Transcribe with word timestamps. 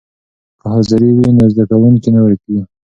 که 0.59 0.65
حاضري 0.73 1.09
وي 1.15 1.27
نو 1.37 1.45
زده 1.53 1.63
کوونکی 1.71 2.09
نه 2.15 2.19
ورکېږي. 2.23 2.63